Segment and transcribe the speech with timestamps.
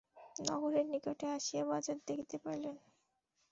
[0.41, 2.75] নগরের নিকটে আসিয়া বাজার দেখিতে পাইলেন।